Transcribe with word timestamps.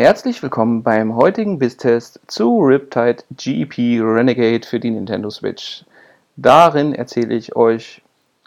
Herzlich 0.00 0.42
willkommen 0.42 0.82
beim 0.82 1.14
heutigen 1.14 1.58
Bisstest 1.58 2.20
zu 2.26 2.58
Riptide 2.60 3.22
GP 3.32 4.00
Renegade 4.00 4.66
für 4.66 4.80
die 4.80 4.90
Nintendo 4.90 5.28
Switch. 5.28 5.84
Darin 6.36 6.94
erzähle 6.94 7.34
ich 7.34 7.54
euch 7.54 8.00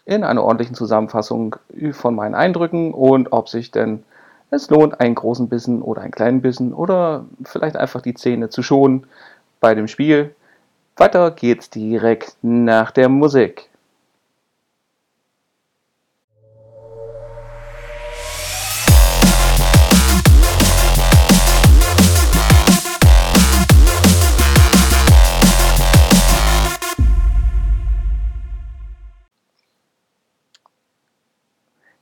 in 0.05 0.24
einer 0.24 0.44
ordentlichen 0.44 0.74
Zusammenfassung 0.74 1.55
von 1.92 2.16
meinen 2.16 2.34
Eindrücken 2.34 2.92
und 2.92 3.31
ob 3.31 3.50
sich 3.50 3.70
denn 3.70 4.04
es 4.50 4.68
lohnt, 4.71 5.00
einen 5.00 5.13
großen 5.13 5.47
Bissen 5.47 5.84
oder 5.84 6.02
einen 6.02 6.12
kleinen 6.12 6.42
Bissen 6.42 6.74
oder 6.74 7.26
vielleicht 7.44 7.78
einfach 7.78 8.02
die 8.02 8.16
Zähne 8.16 8.50
zu 8.50 8.64
schonen 8.64 9.06
bei 9.60 9.76
dem 9.76 9.88
Spiel. 9.88 10.34
Weiter 10.98 11.30
geht's 11.30 11.70
direkt 11.70 12.36
nach 12.42 12.90
der 12.90 13.10
Musik. 13.10 13.70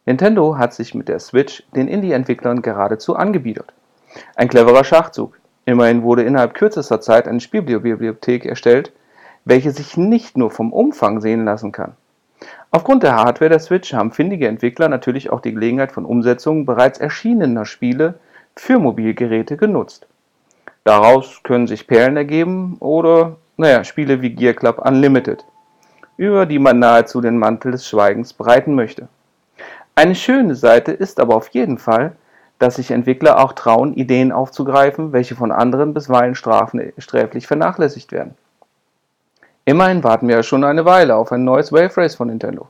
Nintendo 0.05 0.57
hat 0.57 0.73
sich 0.73 0.95
mit 0.95 1.07
der 1.07 1.19
Switch 1.19 1.63
den 1.75 1.87
Indie-Entwicklern 1.87 2.61
geradezu 2.61 3.15
angebietet. 3.15 3.71
Ein 4.35 4.47
cleverer 4.47 4.83
Schachzug. 4.83 5.39
Immerhin 5.65 6.01
wurde 6.01 6.23
innerhalb 6.23 6.55
kürzester 6.55 7.01
Zeit 7.01 7.27
eine 7.27 7.39
Spielbibliothek 7.39 8.45
erstellt, 8.45 8.91
welche 9.45 9.71
sich 9.71 9.97
nicht 9.97 10.37
nur 10.37 10.49
vom 10.49 10.73
Umfang 10.73 11.21
sehen 11.21 11.45
lassen 11.45 11.71
kann. 11.71 11.93
Aufgrund 12.71 13.03
der 13.03 13.15
Hardware 13.15 13.49
der 13.49 13.59
Switch 13.59 13.93
haben 13.93 14.11
findige 14.11 14.47
Entwickler 14.47 14.89
natürlich 14.89 15.29
auch 15.29 15.39
die 15.39 15.53
Gelegenheit 15.53 15.91
von 15.91 16.05
Umsetzungen 16.05 16.65
bereits 16.65 16.99
erschienener 16.99 17.65
Spiele 17.65 18.15
für 18.55 18.79
Mobilgeräte 18.79 19.55
genutzt. 19.55 20.07
Daraus 20.83 21.43
können 21.43 21.67
sich 21.67 21.85
Perlen 21.85 22.17
ergeben 22.17 22.77
oder, 22.79 23.35
naja, 23.57 23.83
Spiele 23.83 24.21
wie 24.21 24.31
Gear 24.31 24.53
Club 24.53 24.79
Unlimited, 24.83 25.45
über 26.17 26.47
die 26.47 26.57
man 26.57 26.79
nahezu 26.79 27.21
den 27.21 27.37
Mantel 27.37 27.71
des 27.71 27.87
Schweigens 27.87 28.33
breiten 28.33 28.73
möchte. 28.73 29.07
Eine 29.95 30.15
schöne 30.15 30.55
Seite 30.55 30.91
ist 30.91 31.19
aber 31.19 31.35
auf 31.35 31.49
jeden 31.49 31.77
Fall, 31.77 32.15
dass 32.59 32.75
sich 32.75 32.91
Entwickler 32.91 33.43
auch 33.43 33.53
trauen, 33.53 33.93
Ideen 33.93 34.31
aufzugreifen, 34.31 35.13
welche 35.13 35.35
von 35.35 35.51
anderen 35.51 35.93
bisweilen 35.93 36.35
sträflich 36.35 37.47
vernachlässigt 37.47 38.11
werden. 38.11 38.35
Immerhin 39.65 40.03
warten 40.03 40.27
wir 40.27 40.35
ja 40.35 40.43
schon 40.43 40.63
eine 40.63 40.85
Weile 40.85 41.15
auf 41.15 41.31
ein 41.31 41.43
neues 41.43 41.71
Wave 41.71 41.97
Race 41.97 42.15
von 42.15 42.27
Nintendo. 42.27 42.67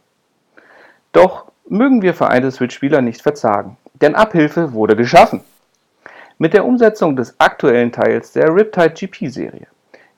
Doch 1.12 1.46
mögen 1.68 2.02
wir 2.02 2.14
vereinte 2.14 2.52
Switch-Spieler 2.52 3.02
nicht 3.02 3.22
verzagen, 3.22 3.78
denn 3.94 4.16
Abhilfe 4.16 4.74
wurde 4.74 4.96
geschaffen. 4.96 5.42
Mit 6.38 6.54
der 6.54 6.66
Umsetzung 6.66 7.16
des 7.16 7.40
aktuellen 7.40 7.92
Teils 7.92 8.32
der 8.32 8.54
Riptide 8.54 8.92
GP-Serie, 8.92 9.68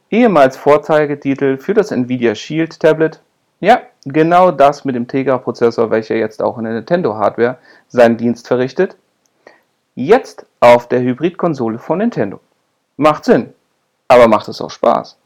ehemals 0.09 0.55
Vorzeigetitel 0.55 1.57
für 1.57 1.73
das 1.73 1.91
Nvidia 1.91 2.33
Shield 2.33 2.79
Tablet, 2.79 3.19
ja, 3.63 3.81
genau 4.03 4.51
das 4.51 4.83
mit 4.83 4.93
dem 4.93 5.07
Tegra-Prozessor, 5.07 5.89
welcher 5.89 6.17
jetzt 6.17 6.43
auch 6.43 6.57
in 6.57 6.65
der 6.65 6.73
Nintendo-Hardware 6.73 7.59
seinen 7.87 8.17
Dienst 8.17 8.45
verrichtet. 8.45 8.97
Jetzt 9.95 10.45
auf 10.59 10.89
der 10.89 10.99
Hybrid-Konsole 10.99 11.79
von 11.79 11.99
Nintendo. 11.99 12.41
Macht 12.97 13.23
Sinn, 13.23 13.53
aber 14.09 14.27
macht 14.27 14.49
es 14.49 14.59
auch 14.59 14.69
Spaß. 14.69 15.17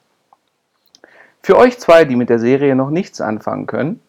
Für 1.41 1.57
euch 1.57 1.79
zwei, 1.79 2.05
die 2.05 2.15
mit 2.15 2.29
der 2.29 2.37
Serie 2.37 2.75
noch 2.75 2.91
nichts 2.91 3.21
anfangen 3.21 3.65
können, 3.65 4.01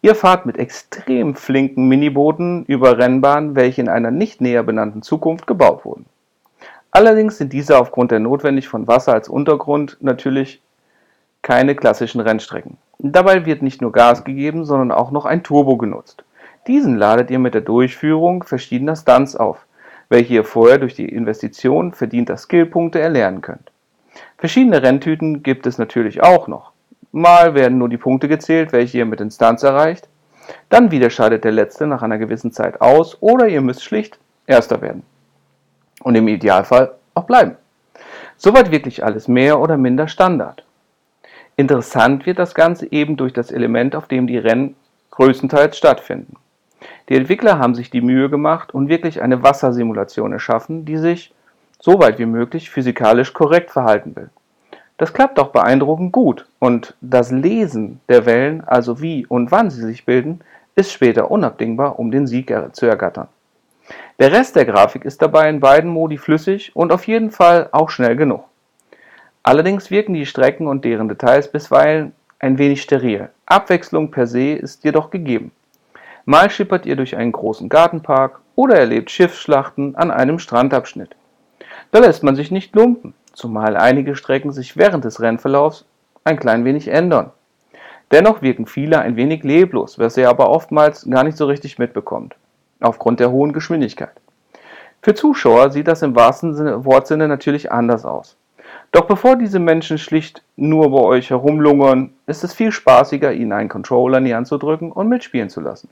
ihr 0.00 0.16
fahrt 0.16 0.44
mit 0.44 0.58
extrem 0.58 1.36
flinken 1.36 1.86
Minibooten 1.86 2.64
über 2.64 2.98
Rennbahnen, 2.98 3.54
welche 3.54 3.80
in 3.80 3.88
einer 3.88 4.10
nicht 4.10 4.40
näher 4.40 4.64
benannten 4.64 5.02
Zukunft 5.02 5.46
gebaut 5.46 5.84
wurden. 5.84 6.06
Allerdings 6.90 7.38
sind 7.38 7.52
diese 7.52 7.78
aufgrund 7.78 8.10
der 8.10 8.18
notwendig 8.18 8.66
von 8.66 8.88
Wasser 8.88 9.12
als 9.12 9.28
Untergrund 9.28 9.98
natürlich 10.00 10.60
keine 11.42 11.74
klassischen 11.74 12.20
Rennstrecken. 12.20 12.78
Dabei 12.98 13.44
wird 13.44 13.62
nicht 13.62 13.82
nur 13.82 13.92
Gas 13.92 14.24
gegeben, 14.24 14.64
sondern 14.64 14.92
auch 14.92 15.10
noch 15.10 15.24
ein 15.24 15.42
Turbo 15.42 15.76
genutzt. 15.76 16.24
Diesen 16.68 16.96
ladet 16.96 17.30
ihr 17.30 17.40
mit 17.40 17.54
der 17.54 17.60
Durchführung 17.60 18.44
verschiedener 18.44 18.94
Stunts 18.94 19.34
auf, 19.34 19.66
welche 20.08 20.34
ihr 20.34 20.44
vorher 20.44 20.78
durch 20.78 20.94
die 20.94 21.08
Investition 21.08 21.92
verdienter 21.92 22.36
Skillpunkte 22.36 23.00
erlernen 23.00 23.40
könnt. 23.40 23.72
Verschiedene 24.38 24.82
Renntüten 24.82 25.42
gibt 25.42 25.66
es 25.66 25.78
natürlich 25.78 26.22
auch 26.22 26.46
noch. 26.46 26.72
Mal 27.10 27.54
werden 27.54 27.78
nur 27.78 27.88
die 27.88 27.98
Punkte 27.98 28.28
gezählt, 28.28 28.72
welche 28.72 28.98
ihr 28.98 29.06
mit 29.06 29.20
den 29.20 29.30
Stunts 29.30 29.64
erreicht. 29.64 30.08
Dann 30.68 30.90
wieder 30.90 31.10
scheidet 31.10 31.44
der 31.44 31.52
letzte 31.52 31.86
nach 31.86 32.02
einer 32.02 32.18
gewissen 32.18 32.52
Zeit 32.52 32.80
aus 32.80 33.16
oder 33.20 33.48
ihr 33.48 33.60
müsst 33.60 33.84
schlicht 33.84 34.18
Erster 34.46 34.80
werden. 34.80 35.02
Und 36.02 36.14
im 36.14 36.26
Idealfall 36.28 36.92
auch 37.14 37.24
bleiben. 37.24 37.56
Soweit 38.36 38.70
wirklich 38.70 39.04
alles 39.04 39.28
mehr 39.28 39.60
oder 39.60 39.76
minder 39.76 40.08
Standard. 40.08 40.64
Interessant 41.56 42.26
wird 42.26 42.38
das 42.38 42.54
Ganze 42.54 42.90
eben 42.90 43.16
durch 43.16 43.32
das 43.32 43.50
Element, 43.50 43.94
auf 43.94 44.08
dem 44.08 44.26
die 44.26 44.38
Rennen 44.38 44.74
größtenteils 45.10 45.76
stattfinden. 45.76 46.36
Die 47.08 47.16
Entwickler 47.16 47.58
haben 47.58 47.74
sich 47.74 47.90
die 47.90 48.00
Mühe 48.00 48.30
gemacht 48.30 48.72
und 48.74 48.88
wirklich 48.88 49.22
eine 49.22 49.42
Wassersimulation 49.42 50.32
erschaffen, 50.32 50.84
die 50.84 50.96
sich, 50.96 51.32
so 51.78 51.98
weit 51.98 52.18
wie 52.18 52.26
möglich, 52.26 52.70
physikalisch 52.70 53.32
korrekt 53.32 53.70
verhalten 53.70 54.16
will. 54.16 54.30
Das 54.96 55.12
klappt 55.12 55.38
auch 55.38 55.48
beeindruckend 55.48 56.12
gut 56.12 56.46
und 56.58 56.94
das 57.00 57.30
Lesen 57.30 58.00
der 58.08 58.24
Wellen, 58.24 58.62
also 58.64 59.00
wie 59.00 59.26
und 59.26 59.50
wann 59.50 59.70
sie 59.70 59.82
sich 59.82 60.04
bilden, 60.04 60.40
ist 60.74 60.92
später 60.92 61.30
unabdingbar, 61.30 61.98
um 61.98 62.10
den 62.10 62.26
Sieg 62.26 62.54
zu 62.72 62.86
ergattern. 62.86 63.28
Der 64.18 64.32
Rest 64.32 64.56
der 64.56 64.64
Grafik 64.64 65.04
ist 65.04 65.20
dabei 65.20 65.48
in 65.48 65.60
beiden 65.60 65.90
Modi 65.90 66.16
flüssig 66.18 66.74
und 66.76 66.92
auf 66.92 67.06
jeden 67.06 67.30
Fall 67.30 67.68
auch 67.72 67.90
schnell 67.90 68.16
genug. 68.16 68.44
Allerdings 69.42 69.90
wirken 69.90 70.14
die 70.14 70.26
Strecken 70.26 70.68
und 70.68 70.84
deren 70.84 71.08
Details 71.08 71.50
bisweilen 71.50 72.12
ein 72.38 72.58
wenig 72.58 72.82
steril. 72.82 73.30
Abwechslung 73.46 74.10
per 74.10 74.26
se 74.26 74.52
ist 74.52 74.84
jedoch 74.84 75.10
gegeben. 75.10 75.50
Mal 76.24 76.50
schippert 76.50 76.86
ihr 76.86 76.94
durch 76.94 77.16
einen 77.16 77.32
großen 77.32 77.68
Gartenpark 77.68 78.40
oder 78.54 78.76
erlebt 78.76 79.10
Schiffsschlachten 79.10 79.96
an 79.96 80.12
einem 80.12 80.38
Strandabschnitt. 80.38 81.16
Da 81.90 81.98
lässt 81.98 82.22
man 82.22 82.36
sich 82.36 82.50
nicht 82.52 82.74
lumpen, 82.76 83.14
zumal 83.32 83.76
einige 83.76 84.14
Strecken 84.14 84.52
sich 84.52 84.76
während 84.76 85.04
des 85.04 85.20
Rennverlaufs 85.20 85.84
ein 86.24 86.38
klein 86.38 86.64
wenig 86.64 86.88
ändern. 86.88 87.30
Dennoch 88.12 88.42
wirken 88.42 88.66
viele 88.66 89.00
ein 89.00 89.16
wenig 89.16 89.42
leblos, 89.42 89.98
was 89.98 90.16
ihr 90.16 90.28
aber 90.28 90.50
oftmals 90.50 91.08
gar 91.10 91.24
nicht 91.24 91.36
so 91.36 91.46
richtig 91.46 91.78
mitbekommt, 91.78 92.36
aufgrund 92.80 93.18
der 93.18 93.32
hohen 93.32 93.52
Geschwindigkeit. 93.52 94.12
Für 95.00 95.14
Zuschauer 95.14 95.70
sieht 95.70 95.88
das 95.88 96.02
im 96.02 96.14
wahrsten 96.14 96.84
Wortsinne 96.84 97.26
natürlich 97.26 97.72
anders 97.72 98.04
aus. 98.04 98.36
Doch 98.92 99.06
bevor 99.06 99.36
diese 99.36 99.58
Menschen 99.58 99.96
schlicht 99.96 100.42
nur 100.56 100.90
bei 100.90 101.00
euch 101.00 101.30
herumlungern, 101.30 102.12
ist 102.26 102.44
es 102.44 102.52
viel 102.52 102.72
spaßiger, 102.72 103.32
ihnen 103.32 103.52
einen 103.52 103.70
Controller 103.70 104.18
in 104.18 104.26
die 104.26 104.34
Hand 104.34 104.46
zu 104.46 104.58
drücken 104.58 104.92
und 104.92 105.08
mitspielen 105.08 105.48
zu 105.48 105.62
lassen. 105.62 105.88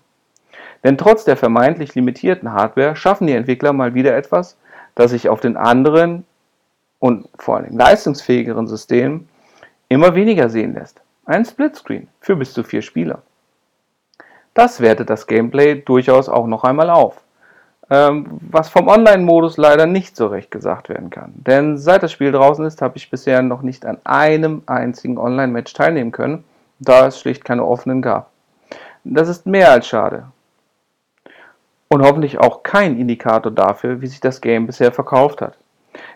Denn 0.84 0.98
trotz 0.98 1.24
der 1.24 1.38
vermeintlich 1.38 1.94
limitierten 1.94 2.52
Hardware 2.52 2.94
schaffen 2.96 3.26
die 3.26 3.32
Entwickler 3.32 3.72
mal 3.72 3.94
wieder 3.94 4.14
etwas, 4.14 4.58
das 4.94 5.12
sich 5.12 5.30
auf 5.30 5.40
den 5.40 5.56
anderen 5.56 6.26
und 6.98 7.28
vor 7.38 7.56
allem 7.56 7.76
leistungsfähigeren 7.76 8.66
Systemen 8.66 9.28
immer 9.88 10.14
weniger 10.14 10.50
sehen 10.50 10.74
lässt. 10.74 11.00
Ein 11.24 11.44
Splitscreen 11.46 12.08
für 12.20 12.36
bis 12.36 12.52
zu 12.52 12.62
vier 12.62 12.82
Spieler. 12.82 13.22
Das 14.52 14.80
wertet 14.80 15.08
das 15.08 15.26
Gameplay 15.26 15.80
durchaus 15.80 16.28
auch 16.28 16.46
noch 16.46 16.64
einmal 16.64 16.90
auf. 16.90 17.22
Ähm, 17.92 18.26
was 18.50 18.68
vom 18.68 18.86
Online-Modus 18.86 19.56
leider 19.56 19.84
nicht 19.84 20.16
so 20.16 20.28
recht 20.28 20.52
gesagt 20.52 20.88
werden 20.88 21.10
kann. 21.10 21.32
Denn 21.34 21.76
seit 21.76 22.04
das 22.04 22.12
Spiel 22.12 22.30
draußen 22.30 22.64
ist, 22.64 22.82
habe 22.82 22.96
ich 22.96 23.10
bisher 23.10 23.42
noch 23.42 23.62
nicht 23.62 23.84
an 23.84 23.98
einem 24.04 24.62
einzigen 24.66 25.18
Online-Match 25.18 25.72
teilnehmen 25.72 26.12
können, 26.12 26.44
da 26.78 27.08
es 27.08 27.20
schlicht 27.20 27.44
keine 27.44 27.64
offenen 27.64 28.00
gab. 28.00 28.30
Das 29.02 29.28
ist 29.28 29.44
mehr 29.46 29.72
als 29.72 29.88
schade. 29.88 30.26
Und 31.88 32.02
hoffentlich 32.02 32.38
auch 32.38 32.62
kein 32.62 32.96
Indikator 32.96 33.50
dafür, 33.50 34.00
wie 34.00 34.06
sich 34.06 34.20
das 34.20 34.40
Game 34.40 34.68
bisher 34.68 34.92
verkauft 34.92 35.42
hat. 35.42 35.58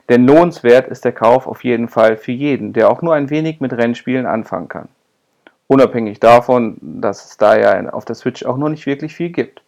Denn 0.09 0.27
lohnenswert 0.27 0.87
ist 0.87 1.05
der 1.05 1.13
Kauf 1.13 1.49
auf 1.49 1.65
jeden 1.65 1.89
Fall 1.89 2.17
für 2.17 2.31
jeden, 2.31 2.73
der 2.73 2.89
auch 2.89 3.03
nur 3.03 3.15
ein 3.15 3.31
wenig 3.31 3.61
mit 3.61 3.73
Rennspielen 3.73 4.27
anfangen 4.27 4.69
kann. 4.69 4.89
Unabhängig 5.67 6.21
davon, 6.21 6.77
dass 6.81 7.25
es 7.25 7.37
da 7.37 7.57
ja 7.57 7.89
auf 7.91 8.05
der 8.05 8.15
Switch 8.15 8.45
auch 8.45 8.59
noch 8.59 8.69
nicht 8.69 8.87
wirklich 8.87 9.17
viel 9.17 9.31
gibt. 9.31 9.63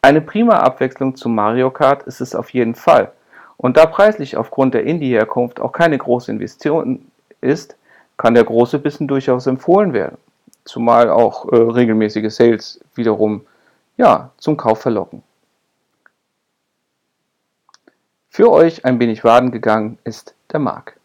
Eine 0.00 0.20
prima 0.20 0.60
Abwechslung 0.60 1.16
zu 1.16 1.28
Mario 1.28 1.70
Kart 1.70 2.04
ist 2.04 2.20
es 2.20 2.34
auf 2.34 2.50
jeden 2.50 2.74
Fall. 2.74 3.12
Und 3.56 3.76
da 3.76 3.86
preislich 3.86 4.36
aufgrund 4.36 4.74
der 4.74 4.84
Indie-Herkunft 4.84 5.58
auch 5.60 5.72
keine 5.72 5.98
große 5.98 6.30
Investition 6.30 7.10
ist, 7.40 7.76
kann 8.16 8.34
der 8.34 8.44
große 8.44 8.78
Bissen 8.78 9.08
durchaus 9.08 9.46
empfohlen 9.46 9.92
werden. 9.92 10.18
Zumal 10.64 11.10
auch 11.10 11.50
äh, 11.50 11.56
regelmäßige 11.56 12.32
Sales 12.32 12.80
wiederum 12.94 13.46
ja, 13.96 14.30
zum 14.38 14.56
Kauf 14.56 14.80
verlocken. 14.80 15.22
Für 18.28 18.52
euch 18.52 18.84
ein 18.84 19.00
wenig 19.00 19.24
Waden 19.24 19.50
gegangen 19.50 19.98
ist 20.04 20.34
der 20.52 20.60
Marc. 20.60 20.97